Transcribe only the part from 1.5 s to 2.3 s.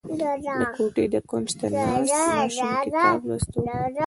ته ناست